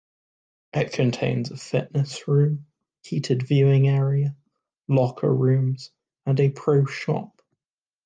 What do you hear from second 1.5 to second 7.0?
a fitness room, heated viewing area, locker rooms, and a pro